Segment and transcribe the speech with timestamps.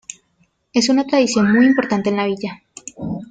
[0.73, 2.63] Es una tradición muy importante en la villa.